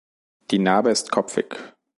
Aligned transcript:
Die 0.49 0.57
Narbe 0.57 0.89
ist 0.89 1.11
kopfig. 1.11 1.55